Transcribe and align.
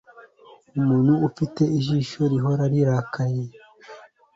umuntu 0.79 1.13
ufite 1.29 1.61
ijisho 1.77 2.21
rihora 2.31 2.63
rirarikiye 2.73 3.53